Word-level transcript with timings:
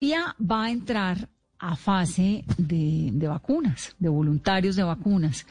Ya 0.00 0.36
va 0.38 0.66
a 0.66 0.70
entrar 0.70 1.28
a 1.58 1.74
fase 1.74 2.44
de, 2.56 3.10
de, 3.12 3.26
vacunas, 3.26 3.96
de 3.98 4.08
voluntarios 4.08 4.76
de 4.76 4.84
vacunas. 4.84 5.44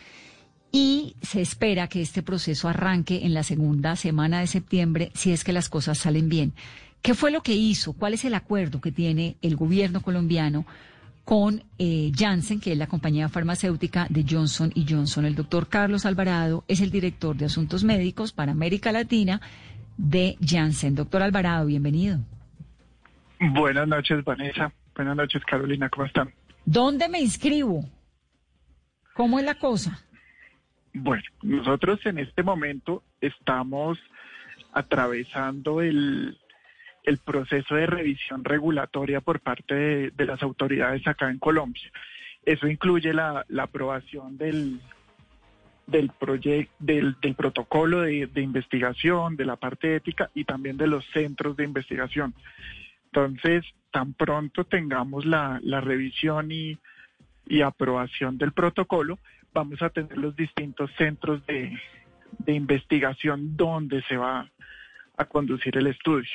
Y 0.72 1.16
se 1.22 1.42
espera 1.42 1.88
que 1.88 2.02
este 2.02 2.24
proceso 2.24 2.70
arranque 2.70 3.26
en 3.26 3.34
la 3.34 3.44
segunda 3.44 3.96
semana 3.98 4.40
de 4.40 4.48
septiembre 4.48 5.12
si 5.14 5.32
es 5.32 5.44
que 5.44 5.52
las 5.52 5.68
cosas 5.68 5.98
salen 5.98 6.30
bien. 6.30 6.54
¿Qué 7.02 7.14
fue 7.14 7.32
lo 7.32 7.42
que 7.42 7.56
hizo? 7.56 7.94
¿Cuál 7.94 8.14
es 8.14 8.24
el 8.24 8.36
acuerdo 8.36 8.80
que 8.80 8.92
tiene 8.92 9.36
el 9.42 9.58
gobierno 9.58 10.02
colombiano 10.02 10.66
con 11.26 11.64
eh, 11.78 12.12
Janssen, 12.16 12.62
que 12.62 12.72
es 12.72 12.78
la 12.78 12.88
compañía 12.88 13.28
farmacéutica 13.28 14.08
de 14.10 14.26
Johnson 14.30 14.72
y 14.76 14.86
Johnson? 14.90 15.26
El 15.26 15.36
doctor 15.36 15.68
Carlos 15.68 16.06
Alvarado 16.06 16.64
es 16.70 16.80
el 16.80 16.92
director 16.92 17.36
de 17.36 17.46
Asuntos 17.46 17.84
Médicos 17.84 18.32
para 18.32 18.54
América 18.54 18.94
Latina 18.94 19.42
de 19.98 20.38
Janssen. 20.42 20.96
Doctor 20.96 21.22
Alvarado, 21.22 21.66
bienvenido. 21.66 22.20
Buenas 23.40 23.88
noches, 23.88 24.24
Vanessa. 24.24 24.72
Buenas 24.96 25.16
noches, 25.16 25.44
Carolina. 25.46 25.90
¿Cómo 25.90 26.06
están? 26.06 26.34
¿Dónde 26.66 27.08
me 27.08 27.20
inscribo? 27.20 27.84
¿Cómo 29.14 29.40
es 29.40 29.46
la 29.46 29.56
cosa? 29.56 30.00
Bueno, 30.94 31.24
nosotros 31.44 32.00
en 32.06 32.20
este 32.20 32.44
momento 32.44 33.04
estamos 33.22 34.00
atravesando 34.74 35.82
el, 35.82 36.38
el 37.08 37.18
proceso 37.20 37.76
de 37.76 37.86
revisión 37.86 38.44
regulatoria 38.44 39.22
por 39.22 39.40
parte 39.40 40.12
de, 40.12 40.26
las 40.26 40.44
autoridades 40.44 41.08
acá 41.08 41.30
en 41.30 41.40
Colombia. 41.40 41.90
Eso 42.44 42.68
incluye 42.68 43.14
la, 43.14 43.46
aprobación 43.60 44.38
del, 44.38 44.82
del, 45.88 46.10
proyecto, 46.10 46.74
del, 46.80 47.16
protocolo 47.38 48.02
de, 48.02 48.30
investigación, 48.36 49.38
de 49.38 49.46
la 49.46 49.56
parte 49.56 49.96
ética 49.96 50.30
y 50.36 50.44
también 50.44 50.76
de 50.76 50.88
los 50.88 51.06
centros 51.14 51.56
de 51.56 51.64
investigación. 51.64 52.34
Entonces, 53.18 53.66
tan 53.92 54.14
pronto 54.14 54.64
tengamos 54.66 55.26
la, 55.26 55.60
revisión 55.82 56.52
y, 56.52 56.78
aprobación 57.66 58.38
del 58.38 58.52
protocolo, 58.52 59.18
vamos 59.54 59.82
a 59.82 59.90
tener 59.90 60.16
los 60.18 60.36
distintos 60.36 60.92
centros 61.00 61.42
de, 61.48 61.76
investigación 62.46 63.58
donde 63.58 64.04
se 64.04 64.18
va 64.18 64.48
a 65.18 65.26
conducir 65.26 65.78
el 65.78 65.88
estudio. 65.88 66.30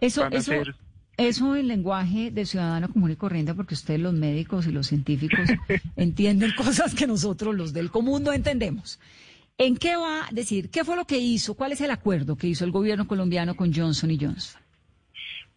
Eso, 0.00 0.28
eso, 0.30 0.52
eso 1.16 1.56
en 1.56 1.66
lenguaje 1.66 2.30
de 2.30 2.46
ciudadano 2.46 2.88
común 2.88 3.10
y 3.10 3.16
corriente, 3.16 3.54
porque 3.54 3.74
ustedes 3.74 3.98
los 3.98 4.14
médicos 4.14 4.68
y 4.68 4.72
los 4.72 4.86
científicos 4.86 5.48
entienden 5.96 6.52
cosas 6.52 6.94
que 6.94 7.08
nosotros 7.08 7.52
los 7.52 7.72
del 7.72 7.90
común 7.90 8.22
no 8.22 8.32
entendemos. 8.32 9.00
¿En 9.58 9.76
qué 9.76 9.96
va 9.96 10.26
a 10.26 10.30
decir? 10.30 10.70
¿Qué 10.70 10.84
fue 10.84 10.94
lo 10.94 11.04
que 11.04 11.18
hizo? 11.18 11.54
¿Cuál 11.54 11.72
es 11.72 11.80
el 11.80 11.90
acuerdo 11.90 12.36
que 12.36 12.46
hizo 12.46 12.64
el 12.64 12.70
gobierno 12.70 13.08
colombiano 13.08 13.56
con 13.56 13.74
Johnson 13.74 14.12
y 14.12 14.18
Johnson? 14.18 14.65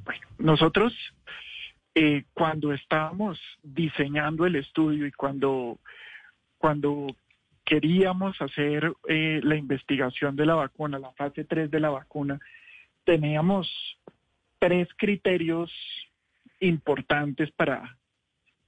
Bueno, 0.09 0.25
nosotros 0.39 0.91
eh, 1.93 2.23
cuando 2.33 2.73
estábamos 2.73 3.39
diseñando 3.61 4.47
el 4.47 4.55
estudio 4.55 5.05
y 5.05 5.11
cuando, 5.11 5.77
cuando 6.57 7.16
queríamos 7.63 8.41
hacer 8.41 8.91
eh, 9.07 9.39
la 9.43 9.55
investigación 9.55 10.35
de 10.35 10.47
la 10.47 10.55
vacuna, 10.55 10.97
la 10.97 11.11
fase 11.11 11.43
3 11.43 11.69
de 11.69 11.79
la 11.79 11.91
vacuna, 11.91 12.39
teníamos 13.03 13.69
tres 14.57 14.88
criterios 14.97 15.71
importantes 16.59 17.51
para, 17.51 17.95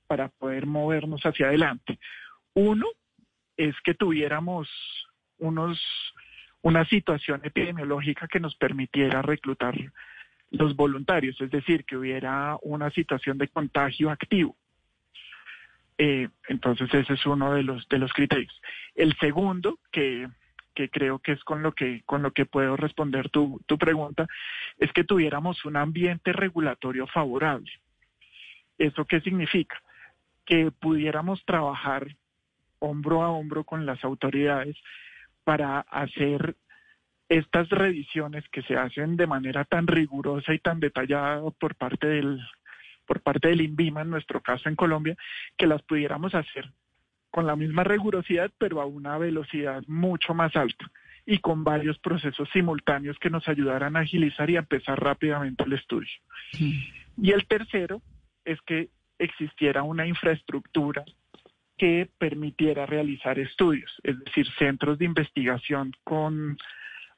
para 0.06 0.30
poder 0.30 0.68
movernos 0.68 1.22
hacia 1.24 1.48
adelante. 1.48 1.98
Uno 2.54 2.86
es 3.58 3.74
que 3.84 3.96
tuviéramos 3.96 4.70
unos, 5.40 5.82
una 6.62 6.86
situación 6.86 7.42
epidemiológica 7.44 8.28
que 8.28 8.40
nos 8.40 8.56
permitiera 8.58 9.24
reclutar 9.24 9.76
los 10.52 10.76
voluntarios, 10.76 11.40
es 11.42 11.50
decir, 11.50 11.86
que 11.86 11.98
hubiera 11.98 12.58
una 12.62 12.92
situación 12.92 13.38
de 13.38 13.48
contagio 13.48 14.10
activo. 14.10 14.56
Eh, 15.98 16.30
entonces 16.48 16.94
ese 16.94 17.14
es 17.14 17.26
uno 17.26 17.54
de 17.54 17.64
los 17.64 17.88
de 17.88 17.98
los 18.00 18.12
criterios. 18.14 18.62
El 18.96 19.16
segundo, 19.18 19.80
que 19.92 20.28
que 20.74 20.90
creo 20.90 21.20
que 21.20 21.34
es 21.34 21.44
con 21.44 21.62
lo 21.62 21.74
que, 21.74 22.02
con 22.06 22.22
lo 22.22 22.32
que 22.32 22.46
puedo 22.46 22.78
responder 22.78 23.30
tu, 23.30 23.62
tu 23.66 23.78
pregunta, 23.78 24.28
es 24.78 24.92
que 24.94 25.04
tuviéramos 25.04 25.66
un 25.66 25.76
ambiente 25.76 26.34
regulatorio 26.34 27.08
favorable. 27.08 27.72
¿Eso 28.78 29.06
qué 29.06 29.22
significa? 29.22 29.82
Que 30.46 30.72
pudiéramos 30.72 31.44
trabajar 31.46 32.08
hombro 32.80 33.22
a 33.22 33.30
hombro 33.30 33.64
con 33.64 33.86
las 33.86 34.04
autoridades 34.04 34.76
para 35.44 35.82
hacer 35.82 36.56
estas 37.32 37.70
revisiones 37.70 38.44
que 38.50 38.62
se 38.64 38.76
hacen 38.76 39.16
de 39.16 39.26
manera 39.26 39.64
tan 39.64 39.88
rigurosa 39.88 40.54
y 40.54 40.60
tan 40.60 40.82
detallada 40.82 41.42
por 41.52 41.76
parte 41.76 42.08
del 42.08 42.42
por 43.06 43.22
parte 43.22 43.48
del 43.48 43.62
INVIMA 43.62 44.02
en 44.02 44.10
nuestro 44.10 44.42
caso 44.42 44.68
en 44.68 44.76
Colombia 44.76 45.16
que 45.58 45.66
las 45.66 45.82
pudiéramos 45.82 46.36
hacer 46.36 46.70
con 47.30 47.48
la 47.48 47.56
misma 47.56 47.86
rigurosidad, 47.86 48.52
pero 48.58 48.82
a 48.82 48.86
una 48.86 49.18
velocidad 49.18 49.82
mucho 49.88 50.34
más 50.34 50.54
alta 50.58 50.92
y 51.26 51.38
con 51.38 51.64
varios 51.64 51.98
procesos 52.00 52.50
simultáneos 52.52 53.18
que 53.18 53.30
nos 53.30 53.48
ayudaran 53.48 53.96
a 53.96 54.02
agilizar 54.02 54.50
y 54.50 54.58
a 54.58 54.60
empezar 54.60 55.02
rápidamente 55.02 55.64
el 55.64 55.74
estudio. 55.74 56.12
Y 57.18 57.32
el 57.32 57.48
tercero 57.48 58.02
es 58.44 58.60
que 58.64 58.90
existiera 59.20 59.84
una 59.84 60.06
infraestructura 60.06 61.06
que 61.78 62.10
permitiera 62.18 62.86
realizar 62.86 63.40
estudios, 63.40 63.90
es 64.04 64.20
decir, 64.20 64.48
centros 64.60 65.00
de 65.00 65.06
investigación 65.06 65.94
con 66.04 66.58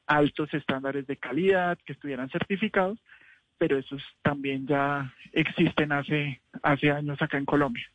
altos 0.05 0.53
estándares 0.53 1.07
de 1.07 1.17
calidad, 1.17 1.77
que 1.85 1.93
estuvieran 1.93 2.29
certificados, 2.29 2.99
pero 3.57 3.77
esos 3.77 4.01
también 4.21 4.67
ya 4.67 5.13
existen 5.31 5.91
hace, 5.91 6.41
hace 6.61 6.91
años 6.91 7.21
acá 7.21 7.37
en 7.37 7.45
Colombia. 7.45 7.85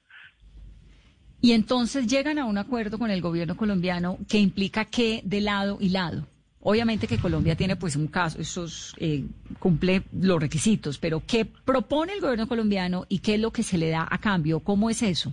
Y 1.40 1.52
entonces 1.52 2.06
llegan 2.06 2.38
a 2.38 2.46
un 2.46 2.58
acuerdo 2.58 2.98
con 2.98 3.10
el 3.10 3.20
gobierno 3.20 3.56
colombiano 3.56 4.18
que 4.28 4.38
implica 4.38 4.84
que 4.84 5.20
de 5.24 5.40
lado 5.40 5.78
y 5.80 5.90
lado. 5.90 6.26
Obviamente 6.60 7.06
que 7.06 7.18
Colombia 7.18 7.54
tiene 7.54 7.76
pues 7.76 7.94
un 7.94 8.08
caso, 8.08 8.40
esos 8.40 8.94
eh, 8.98 9.24
cumple 9.60 10.02
los 10.12 10.40
requisitos, 10.40 10.98
pero 10.98 11.22
¿qué 11.24 11.44
propone 11.44 12.14
el 12.14 12.20
gobierno 12.20 12.48
colombiano 12.48 13.06
y 13.08 13.20
qué 13.20 13.34
es 13.34 13.40
lo 13.40 13.52
que 13.52 13.62
se 13.62 13.78
le 13.78 13.90
da 13.90 14.08
a 14.10 14.18
cambio? 14.18 14.60
¿Cómo 14.60 14.90
es 14.90 15.02
eso? 15.02 15.32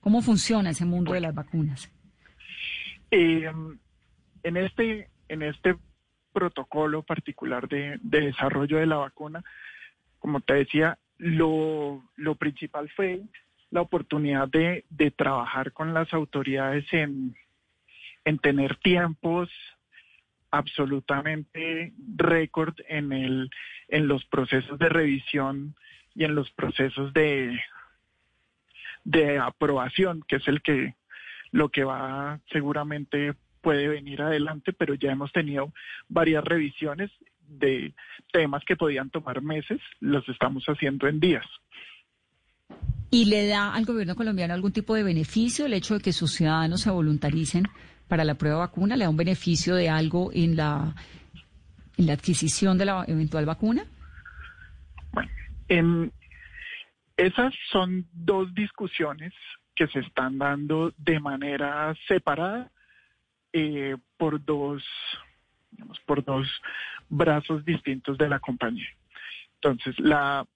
¿Cómo 0.00 0.20
funciona 0.20 0.70
ese 0.70 0.84
mundo 0.84 1.14
de 1.14 1.20
las 1.20 1.34
vacunas? 1.34 1.90
Eh, 3.10 3.50
en 4.42 4.56
este 4.56 5.08
en 5.28 5.42
este 5.42 5.76
protocolo 6.36 7.02
particular 7.02 7.66
de, 7.66 7.98
de, 8.02 8.20
desarrollo 8.20 8.76
de 8.76 8.84
la 8.84 8.96
vacuna, 8.96 9.42
como 10.18 10.42
te 10.42 10.52
decía, 10.52 10.98
lo, 11.16 12.02
principal 12.38 12.90
fue 12.90 13.22
la 13.70 13.80
oportunidad 13.80 14.46
de, 14.46 14.84
trabajar 15.16 15.72
con 15.72 15.94
las 15.94 16.12
autoridades 16.12 16.84
en, 16.92 17.34
tener 18.42 18.76
tiempos 18.76 19.48
absolutamente 20.50 21.94
récord 22.16 22.74
en 22.86 23.48
en 23.88 24.08
los 24.08 24.24
procesos 24.26 24.78
de 24.78 24.88
revisión 24.90 25.74
y 26.14 26.24
en 26.24 26.34
los 26.34 26.50
procesos 26.50 27.14
de 27.14 27.58
de 29.04 29.38
aprobación 29.38 30.22
que 30.28 30.36
es 30.36 30.48
el 30.48 30.60
que 30.60 30.94
lo 31.52 31.68
que 31.70 31.84
va 31.84 32.40
seguramente 32.50 33.34
puede 33.66 33.88
venir 33.88 34.22
adelante 34.22 34.72
pero 34.72 34.94
ya 34.94 35.10
hemos 35.10 35.32
tenido 35.32 35.72
varias 36.08 36.44
revisiones 36.44 37.10
de 37.48 37.92
temas 38.30 38.62
que 38.64 38.76
podían 38.76 39.10
tomar 39.10 39.42
meses 39.42 39.80
los 39.98 40.28
estamos 40.28 40.64
haciendo 40.66 41.08
en 41.08 41.18
días 41.18 41.44
¿Y 43.10 43.24
le 43.24 43.48
da 43.48 43.74
al 43.74 43.84
gobierno 43.84 44.14
colombiano 44.14 44.54
algún 44.54 44.70
tipo 44.70 44.94
de 44.94 45.02
beneficio 45.02 45.66
el 45.66 45.72
hecho 45.72 45.94
de 45.94 46.00
que 46.00 46.12
sus 46.12 46.30
ciudadanos 46.32 46.82
se 46.82 46.90
voluntaricen 46.90 47.64
para 48.06 48.22
la 48.24 48.34
prueba 48.34 48.58
vacuna? 48.58 48.96
¿Le 48.96 49.04
da 49.04 49.10
un 49.10 49.16
beneficio 49.16 49.74
de 49.74 49.88
algo 49.88 50.30
en 50.32 50.54
la, 50.56 50.94
en 51.96 52.06
la 52.06 52.12
adquisición 52.12 52.78
de 52.78 52.84
la 52.84 53.04
eventual 53.08 53.46
vacuna? 53.46 53.84
Bueno, 55.12 55.30
en, 55.68 56.12
esas 57.16 57.52
son 57.72 58.06
dos 58.12 58.52
discusiones 58.54 59.32
que 59.74 59.86
se 59.88 60.00
están 60.00 60.38
dando 60.38 60.92
de 60.98 61.18
manera 61.20 61.94
separada 62.08 62.70
eh, 63.52 63.96
por 64.16 64.44
dos 64.44 64.82
por 66.06 66.24
dos 66.24 66.48
brazos 67.08 67.64
distintos 67.64 68.16
de 68.16 68.28
la 68.28 68.40
compañía. 68.40 68.88
Entonces, 69.54 69.98
la 69.98 70.46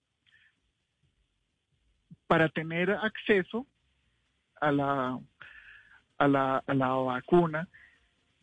para 2.26 2.48
tener 2.48 2.92
acceso 2.92 3.66
a 4.60 4.70
la, 4.70 5.18
a 6.18 6.28
la, 6.28 6.62
a 6.64 6.74
la 6.74 6.88
vacuna, 6.90 7.66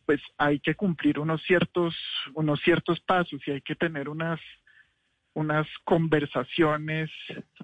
pues 0.04 0.20
hay 0.36 0.60
que 0.60 0.74
cumplir 0.74 1.18
unos 1.18 1.42
ciertos, 1.44 1.96
unos 2.34 2.60
ciertos 2.60 3.00
pasos 3.00 3.40
y 3.46 3.52
hay 3.52 3.60
que 3.62 3.74
tener 3.74 4.10
unas, 4.10 4.40
unas 5.32 5.66
conversaciones 5.84 7.10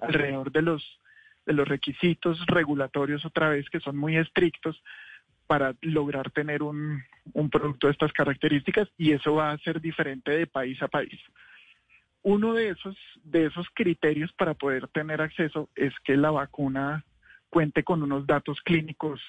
alrededor 0.01 0.51
de 0.51 0.63
los, 0.63 0.99
de 1.45 1.53
los 1.53 1.67
requisitos 1.67 2.43
regulatorios 2.47 3.23
otra 3.23 3.49
vez 3.49 3.69
que 3.69 3.79
son 3.79 3.95
muy 3.95 4.17
estrictos 4.17 4.81
para 5.47 5.75
lograr 5.81 6.31
tener 6.31 6.63
un, 6.63 7.03
un 7.33 7.49
producto 7.49 7.87
de 7.87 7.93
estas 7.93 8.13
características 8.13 8.87
y 8.97 9.11
eso 9.11 9.35
va 9.35 9.51
a 9.51 9.57
ser 9.59 9.81
diferente 9.81 10.31
de 10.31 10.47
país 10.47 10.81
a 10.81 10.87
país. 10.87 11.19
uno 12.23 12.53
de 12.53 12.69
esos, 12.69 12.97
de 13.23 13.45
esos 13.45 13.67
criterios 13.73 14.33
para 14.33 14.55
poder 14.55 14.87
tener 14.87 15.21
acceso 15.21 15.69
es 15.75 15.93
que 16.03 16.17
la 16.17 16.31
vacuna 16.31 17.05
cuente 17.49 17.83
con 17.83 18.01
unos 18.01 18.25
datos 18.25 18.59
clínicos 18.61 19.21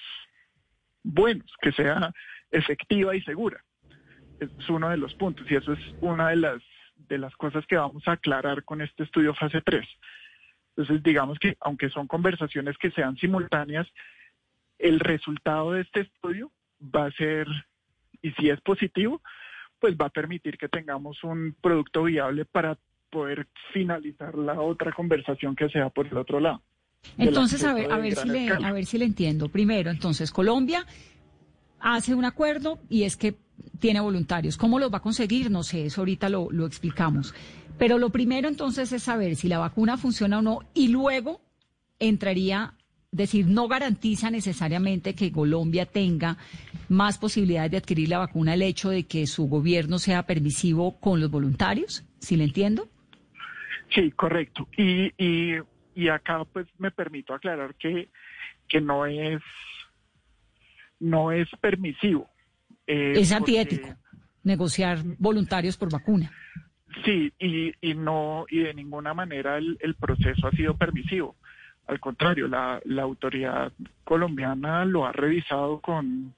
buenos, 1.03 1.51
que 1.61 1.71
sea 1.71 2.11
efectiva 2.51 3.15
y 3.15 3.21
segura. 3.21 3.63
Es 4.39 4.69
uno 4.69 4.89
de 4.89 4.97
los 4.97 5.13
puntos 5.15 5.49
y 5.49 5.55
eso 5.55 5.73
es 5.73 5.79
una 6.01 6.29
de 6.29 6.37
las, 6.37 6.61
de 6.95 7.17
las 7.17 7.35
cosas 7.35 7.65
que 7.67 7.77
vamos 7.77 8.07
a 8.07 8.13
aclarar 8.13 8.63
con 8.63 8.81
este 8.81 9.03
estudio 9.03 9.33
fase 9.33 9.61
3. 9.61 9.87
Entonces, 10.75 11.01
digamos 11.03 11.39
que 11.39 11.55
aunque 11.59 11.89
son 11.89 12.07
conversaciones 12.07 12.77
que 12.77 12.91
sean 12.91 13.15
simultáneas, 13.17 13.87
el 14.79 14.99
resultado 14.99 15.73
de 15.73 15.81
este 15.81 16.01
estudio 16.01 16.51
va 16.81 17.05
a 17.05 17.11
ser, 17.11 17.47
y 18.21 18.31
si 18.31 18.49
es 18.49 18.59
positivo, 18.61 19.21
pues 19.79 19.95
va 19.95 20.07
a 20.07 20.09
permitir 20.09 20.57
que 20.57 20.69
tengamos 20.69 21.23
un 21.23 21.55
producto 21.61 22.03
viable 22.03 22.45
para 22.45 22.77
poder 23.09 23.47
finalizar 23.73 24.35
la 24.35 24.59
otra 24.59 24.91
conversación 24.91 25.55
que 25.55 25.69
sea 25.69 25.89
por 25.89 26.07
el 26.07 26.17
otro 26.17 26.39
lado. 26.39 26.61
Entonces, 27.17 27.63
a 27.63 27.73
ver, 27.73 27.91
a 27.91 27.97
ver 27.97 28.15
si 28.15 28.27
le, 28.27 28.49
a 28.49 28.71
ver 28.71 28.85
si 28.85 28.97
le 28.97 29.05
entiendo. 29.05 29.49
Primero, 29.49 29.91
entonces, 29.91 30.31
Colombia 30.31 30.85
hace 31.79 32.15
un 32.15 32.25
acuerdo 32.25 32.79
y 32.89 33.03
es 33.03 33.15
que 33.15 33.35
tiene 33.79 33.99
voluntarios. 33.99 34.57
¿Cómo 34.57 34.79
los 34.79 34.91
va 34.91 34.97
a 34.97 35.01
conseguir? 35.01 35.49
No 35.51 35.63
sé, 35.63 35.85
eso 35.85 36.01
ahorita 36.01 36.29
lo, 36.29 36.49
lo 36.51 36.65
explicamos. 36.65 37.33
Pero 37.77 37.99
lo 37.99 38.09
primero 38.09 38.47
entonces 38.47 38.91
es 38.91 39.03
saber 39.03 39.35
si 39.35 39.47
la 39.47 39.59
vacuna 39.59 39.97
funciona 39.97 40.39
o 40.39 40.41
no 40.41 40.59
y 40.73 40.87
luego 40.87 41.41
entraría 41.99 42.73
decir, 43.17 43.47
no 43.47 43.67
garantiza 43.67 44.31
necesariamente 44.31 45.15
que 45.15 45.31
Colombia 45.31 45.85
tenga 45.85 46.37
más 46.89 47.17
posibilidades 47.17 47.71
de 47.71 47.77
adquirir 47.77 48.09
la 48.09 48.19
vacuna 48.19 48.53
el 48.53 48.61
hecho 48.61 48.89
de 48.89 49.03
que 49.03 49.27
su 49.27 49.47
gobierno 49.47 49.99
sea 49.99 50.23
permisivo 50.23 50.99
con 50.99 51.19
los 51.19 51.29
voluntarios, 51.29 52.05
si 52.19 52.37
le 52.37 52.45
entiendo. 52.45 52.87
Sí, 53.89 54.11
correcto. 54.11 54.67
Y, 54.77 55.11
y, 55.17 55.57
y 55.95 56.07
acá 56.09 56.45
pues 56.45 56.67
me 56.77 56.91
permito 56.91 57.33
aclarar 57.33 57.75
que, 57.75 58.09
que 58.67 58.81
no 58.81 59.05
es 59.05 59.41
no 60.99 61.31
es 61.31 61.47
permisivo. 61.61 62.29
Eh, 62.85 63.13
es 63.15 63.31
antiético 63.31 63.89
negociar 64.43 64.99
voluntarios 65.19 65.77
por 65.77 65.91
vacuna. 65.91 66.31
Sí, 67.05 67.31
y, 67.37 67.73
y 67.81 67.93
no 67.93 68.45
y 68.49 68.59
de 68.59 68.73
ninguna 68.73 69.13
manera 69.13 69.57
el, 69.57 69.77
el 69.81 69.95
proceso 69.95 70.47
ha 70.47 70.51
sido 70.51 70.75
permisivo. 70.77 71.35
Al 71.87 71.99
contrario, 71.99 72.47
la, 72.47 72.81
la 72.85 73.03
autoridad 73.03 73.71
colombiana 74.03 74.85
lo 74.85 75.05
ha 75.05 75.11
revisado 75.11 75.79
con, 75.79 76.33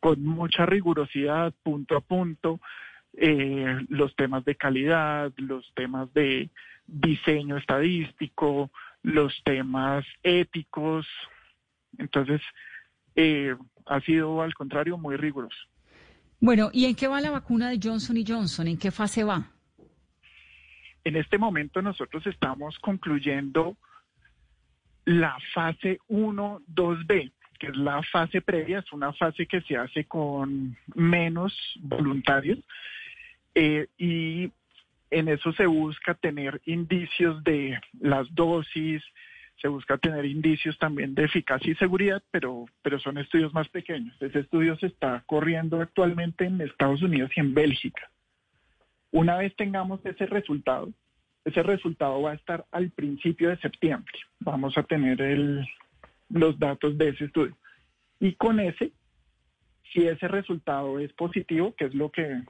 con 0.00 0.24
mucha 0.24 0.66
rigurosidad, 0.66 1.52
punto 1.62 1.96
a 1.96 2.00
punto, 2.00 2.60
eh, 3.14 3.84
los 3.88 4.14
temas 4.16 4.44
de 4.44 4.54
calidad, 4.54 5.32
los 5.36 5.70
temas 5.74 6.12
de 6.14 6.50
diseño 6.86 7.56
estadístico, 7.56 8.70
los 9.02 9.34
temas 9.44 10.04
éticos. 10.22 11.06
Entonces, 11.98 12.40
eh, 13.16 13.54
ha 13.86 14.00
sido 14.00 14.42
al 14.42 14.54
contrario 14.54 14.96
muy 14.96 15.16
riguroso. 15.16 15.58
Bueno, 16.40 16.70
¿y 16.72 16.86
en 16.86 16.94
qué 16.94 17.06
va 17.08 17.20
la 17.20 17.30
vacuna 17.30 17.70
de 17.70 17.78
Johnson 17.82 18.16
y 18.16 18.24
Johnson? 18.26 18.66
¿En 18.66 18.78
qué 18.78 18.90
fase 18.90 19.24
va? 19.24 19.50
En 21.04 21.16
este 21.16 21.38
momento 21.38 21.82
nosotros 21.82 22.26
estamos 22.26 22.78
concluyendo 22.78 23.76
la 25.04 25.36
fase 25.52 25.98
1, 26.08 26.62
2B, 26.74 27.32
que 27.58 27.66
es 27.68 27.76
la 27.76 28.02
fase 28.02 28.40
previa, 28.40 28.80
es 28.80 28.92
una 28.92 29.12
fase 29.12 29.46
que 29.46 29.60
se 29.62 29.76
hace 29.76 30.04
con 30.04 30.76
menos 30.94 31.54
voluntarios 31.80 32.58
eh, 33.54 33.86
y 33.98 34.50
en 35.10 35.28
eso 35.28 35.52
se 35.52 35.66
busca 35.66 36.14
tener 36.14 36.60
indicios 36.64 37.42
de 37.44 37.78
las 38.00 38.34
dosis, 38.34 39.02
se 39.60 39.68
busca 39.68 39.98
tener 39.98 40.24
indicios 40.24 40.78
también 40.78 41.14
de 41.14 41.24
eficacia 41.24 41.70
y 41.70 41.76
seguridad, 41.76 42.22
pero, 42.30 42.64
pero 42.82 42.98
son 42.98 43.18
estudios 43.18 43.52
más 43.52 43.68
pequeños. 43.68 44.16
Ese 44.20 44.40
estudio 44.40 44.76
se 44.78 44.86
está 44.86 45.22
corriendo 45.26 45.80
actualmente 45.80 46.46
en 46.46 46.60
Estados 46.60 47.02
Unidos 47.02 47.30
y 47.36 47.40
en 47.40 47.54
Bélgica. 47.54 48.10
Una 49.10 49.36
vez 49.36 49.54
tengamos 49.54 50.04
ese 50.06 50.26
resultado, 50.26 50.90
ese 51.44 51.62
resultado 51.62 52.22
va 52.22 52.32
a 52.32 52.34
estar 52.34 52.66
al 52.70 52.90
principio 52.90 53.50
de 53.50 53.58
septiembre. 53.58 54.12
Vamos 54.40 54.76
a 54.78 54.82
tener 54.82 55.66
los 56.28 56.58
datos 56.58 56.96
de 56.96 57.10
ese 57.10 57.24
estudio. 57.24 57.56
Y 58.20 58.34
con 58.34 58.60
ese, 58.60 58.92
si 59.92 60.06
ese 60.06 60.28
resultado 60.28 60.98
es 60.98 61.12
positivo, 61.12 61.74
que 61.74 61.86
es 61.86 61.94
lo 61.94 62.10
que, 62.10 62.42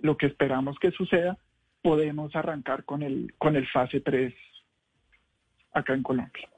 lo 0.00 0.16
que 0.16 0.26
esperamos 0.26 0.78
que 0.78 0.90
suceda, 0.90 1.38
podemos 1.82 2.34
arrancar 2.36 2.84
con 2.84 3.02
el, 3.02 3.34
con 3.38 3.56
el 3.56 3.66
fase 3.68 4.00
3 4.00 4.34
acá 5.72 5.94
en 5.94 6.02
Colombia. 6.02 6.48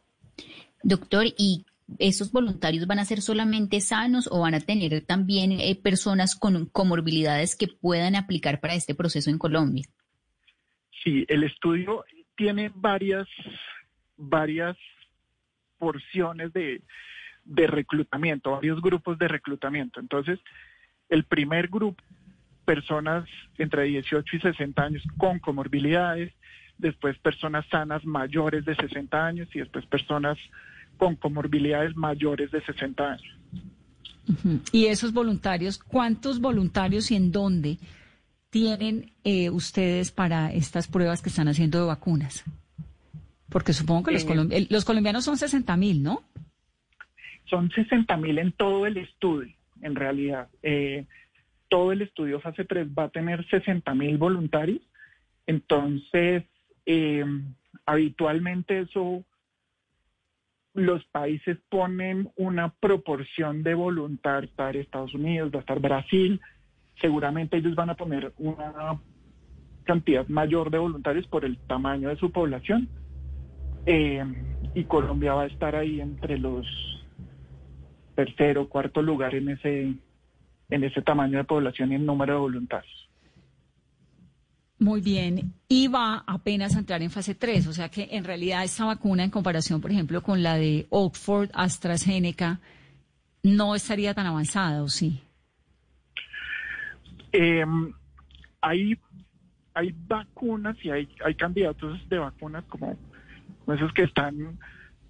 Doctor, 0.82 1.26
¿y 1.38 1.64
esos 1.98 2.32
voluntarios 2.32 2.86
van 2.86 2.98
a 2.98 3.04
ser 3.04 3.22
solamente 3.22 3.80
sanos 3.80 4.28
o 4.30 4.40
van 4.40 4.54
a 4.54 4.60
tener 4.60 5.04
también 5.04 5.52
eh, 5.52 5.78
personas 5.80 6.34
con 6.34 6.66
comorbilidades 6.66 7.56
que 7.56 7.68
puedan 7.68 8.16
aplicar 8.16 8.60
para 8.60 8.74
este 8.74 8.94
proceso 8.94 9.30
en 9.30 9.38
Colombia? 9.38 9.86
Sí, 11.06 11.24
el 11.28 11.44
estudio 11.44 12.04
tiene 12.34 12.72
varias, 12.74 13.28
varias 14.16 14.76
porciones 15.78 16.52
de, 16.52 16.82
reclutamiento, 17.44 18.50
varios 18.50 18.82
grupos 18.82 19.16
de 19.16 19.28
reclutamiento. 19.28 20.00
Entonces, 20.00 20.40
el 21.08 21.22
primer 21.22 21.68
grupo, 21.68 22.02
personas 22.64 23.24
entre 23.56 23.84
18 23.84 24.36
y 24.36 24.40
60 24.40 24.82
años 24.82 25.04
con 25.16 25.38
comorbilidades, 25.38 26.32
después 26.76 27.16
personas 27.18 27.64
sanas 27.70 28.04
mayores 28.04 28.64
de 28.64 28.74
60 28.74 29.26
años 29.26 29.48
y 29.54 29.60
después 29.60 29.86
personas 29.86 30.36
con 30.96 31.14
comorbilidades 31.14 31.94
mayores 31.94 32.50
de 32.50 32.62
60 32.62 33.12
años. 33.12 33.38
¿Y 34.72 34.86
esos 34.86 35.12
voluntarios, 35.12 35.78
cuántos 35.78 36.40
voluntarios 36.40 37.12
y 37.12 37.14
en 37.14 37.30
dónde 37.30 37.78
tienen 38.56 39.12
eh, 39.22 39.50
ustedes 39.50 40.10
para 40.10 40.50
estas 40.50 40.88
pruebas 40.88 41.20
que 41.20 41.28
están 41.28 41.46
haciendo 41.46 41.78
de 41.78 41.84
vacunas? 41.84 42.42
Porque 43.50 43.74
supongo 43.74 44.04
que 44.04 44.12
los, 44.12 44.24
eh, 44.50 44.66
los 44.70 44.86
colombianos 44.86 45.24
son 45.24 45.36
60 45.36 45.76
mil, 45.76 46.02
¿no? 46.02 46.22
Son 47.44 47.70
60 47.70 48.16
mil 48.16 48.38
en 48.38 48.52
todo 48.52 48.86
el 48.86 48.96
estudio, 48.96 49.54
en 49.82 49.94
realidad. 49.94 50.48
Eh, 50.62 51.04
todo 51.68 51.92
el 51.92 52.00
estudio 52.00 52.40
fase 52.40 52.64
3 52.64 52.88
va 52.98 53.04
a 53.04 53.08
tener 53.10 53.46
60 53.46 53.94
mil 53.94 54.16
voluntarios. 54.16 54.80
Entonces, 55.46 56.44
habitualmente 57.84 58.80
eso, 58.80 59.22
los 60.72 61.04
países 61.06 61.58
ponen 61.68 62.30
una 62.36 62.70
proporción 62.70 63.62
de 63.62 63.74
voluntarios, 63.74 64.50
va 64.58 64.70
Estados 64.70 65.12
Unidos, 65.12 65.52
va 65.52 65.58
a 65.58 65.60
estar 65.60 65.78
Brasil, 65.78 66.40
seguramente 67.00 67.56
ellos 67.56 67.74
van 67.74 67.90
a 67.90 67.94
poner 67.94 68.32
una 68.38 68.98
cantidad 69.84 70.26
mayor 70.28 70.70
de 70.70 70.78
voluntarios 70.78 71.26
por 71.26 71.44
el 71.44 71.56
tamaño 71.58 72.08
de 72.08 72.16
su 72.16 72.30
población. 72.30 72.88
Eh, 73.86 74.24
y 74.74 74.84
Colombia 74.84 75.34
va 75.34 75.42
a 75.42 75.46
estar 75.46 75.76
ahí 75.76 76.00
entre 76.00 76.38
los 76.38 76.66
tercero, 78.14 78.68
cuarto 78.68 79.02
lugar 79.02 79.34
en 79.34 79.50
ese, 79.50 79.94
en 80.70 80.84
ese 80.84 81.02
tamaño 81.02 81.38
de 81.38 81.44
población 81.44 81.92
y 81.92 81.94
en 81.94 82.06
número 82.06 82.34
de 82.34 82.40
voluntarios. 82.40 83.08
Muy 84.78 85.00
bien, 85.00 85.54
y 85.68 85.88
va 85.88 86.24
apenas 86.26 86.76
a 86.76 86.80
entrar 86.80 87.02
en 87.02 87.10
fase 87.10 87.34
3, 87.34 87.66
o 87.68 87.72
sea 87.72 87.88
que 87.88 88.08
en 88.12 88.24
realidad 88.24 88.64
esta 88.64 88.84
vacuna 88.84 89.24
en 89.24 89.30
comparación, 89.30 89.80
por 89.80 89.90
ejemplo, 89.90 90.22
con 90.22 90.42
la 90.42 90.56
de 90.56 90.86
Oxford, 90.90 91.48
AstraZeneca, 91.54 92.60
no 93.42 93.74
estaría 93.74 94.12
tan 94.12 94.26
avanzada, 94.26 94.82
¿o 94.82 94.88
sí? 94.88 95.22
Eh, 97.38 97.64
hay, 98.62 98.98
hay 99.74 99.94
vacunas 100.06 100.76
y 100.82 100.90
hay, 100.90 101.08
hay 101.22 101.34
candidatos 101.34 102.08
de 102.08 102.18
vacunas 102.18 102.64
como, 102.64 102.96
esos 103.74 103.92
que 103.92 104.04
están, 104.04 104.58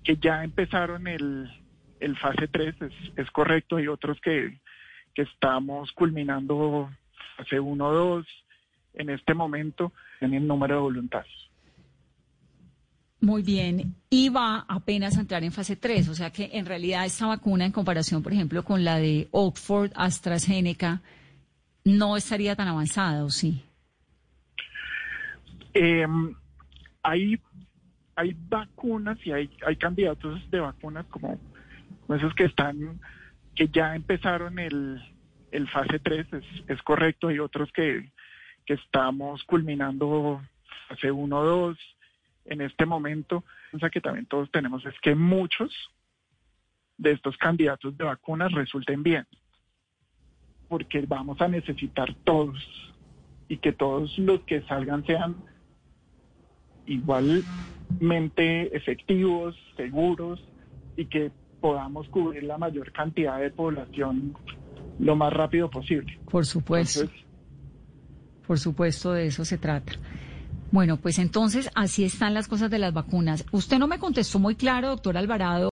que 0.02 0.16
ya 0.16 0.42
empezaron 0.42 1.06
el, 1.06 1.48
el 2.00 2.16
fase 2.16 2.48
3, 2.48 2.82
es, 2.82 2.92
es 3.14 3.30
correcto, 3.30 3.76
hay 3.76 3.86
otros 3.86 4.20
que, 4.20 4.58
que 5.14 5.22
estamos 5.22 5.92
culminando 5.92 6.90
fase 7.36 7.60
1 7.60 7.92
2 7.92 8.26
en 8.94 9.10
este 9.10 9.32
momento 9.34 9.92
en 10.20 10.34
el 10.34 10.46
número 10.48 10.74
de 10.74 10.80
voluntarios. 10.80 11.50
Muy 13.20 13.42
bien, 13.42 13.94
y 14.10 14.30
va 14.30 14.66
apenas 14.68 15.16
a 15.16 15.20
entrar 15.20 15.44
en 15.44 15.52
fase 15.52 15.76
3, 15.76 16.08
o 16.08 16.14
sea 16.14 16.30
que 16.30 16.50
en 16.54 16.66
realidad 16.66 17.06
esta 17.06 17.26
vacuna 17.26 17.64
en 17.64 17.72
comparación, 17.72 18.22
por 18.22 18.32
ejemplo, 18.32 18.64
con 18.64 18.84
la 18.84 18.98
de 18.98 19.28
Oxford, 19.30 19.92
AstraZeneca, 19.94 21.02
no 21.86 22.16
estaría 22.16 22.56
tan 22.56 22.66
avanzada, 22.66 23.24
¿o 23.24 23.30
sí? 23.30 23.64
Em, 25.72 26.34
hay, 27.02 27.40
hay 28.16 28.36
vacunas 28.48 29.18
y 29.24 29.30
hay, 29.30 29.48
hay 29.64 29.76
candidatos 29.76 30.50
de 30.50 30.58
vacunas 30.58 31.06
como, 31.06 31.38
esos 32.08 32.34
que 32.34 32.44
están, 32.44 33.00
que 33.54 33.68
ya 33.68 33.94
empezaron 33.94 34.58
el, 34.58 35.00
el 35.52 35.68
fase 35.68 36.00
3, 36.00 36.26
es, 36.32 36.44
es 36.66 36.82
correcto, 36.82 37.28
hay 37.28 37.38
otros 37.38 37.70
que, 37.70 38.10
que 38.64 38.74
estamos 38.74 39.44
culminando 39.44 40.42
fase 40.88 41.12
1 41.12 41.42
2 41.44 41.78
en 42.46 42.62
este 42.62 42.84
momento. 42.84 43.44
O 43.72 43.90
que 43.90 44.00
también 44.00 44.26
todos 44.26 44.50
tenemos 44.50 44.84
es 44.86 44.94
que 45.00 45.14
muchos 45.14 45.72
de 46.98 47.12
estos 47.12 47.36
candidatos 47.36 47.96
de 47.96 48.04
vacunas 48.04 48.50
resulten 48.52 49.04
bien, 49.04 49.26
porque 50.68 51.04
vamos 51.06 51.40
a 51.40 51.48
necesitar 51.48 52.14
todos 52.24 52.56
y 53.48 53.58
que 53.58 53.72
todos 53.72 54.18
los 54.18 54.40
que 54.40 54.62
salgan 54.62 55.04
sean 55.06 55.36
igualmente 56.86 58.76
efectivos, 58.76 59.56
seguros 59.76 60.40
y 60.96 61.06
que 61.06 61.30
podamos 61.60 62.08
cubrir 62.08 62.44
la 62.44 62.58
mayor 62.58 62.92
cantidad 62.92 63.40
de 63.40 63.50
población 63.50 64.34
lo 64.98 65.16
más 65.16 65.32
rápido 65.32 65.70
posible. 65.70 66.18
Por 66.30 66.46
supuesto. 66.46 67.08
Por 68.46 68.58
supuesto, 68.58 69.12
de 69.12 69.26
eso 69.26 69.44
se 69.44 69.58
trata. 69.58 69.92
Bueno, 70.72 70.96
pues 70.96 71.18
entonces 71.18 71.70
así 71.74 72.04
están 72.04 72.34
las 72.34 72.48
cosas 72.48 72.70
de 72.70 72.78
las 72.78 72.92
vacunas. 72.92 73.44
Usted 73.52 73.78
no 73.78 73.86
me 73.86 73.98
contestó 73.98 74.38
muy 74.38 74.56
claro, 74.56 74.88
doctor 74.88 75.16
Alvarado. 75.16 75.64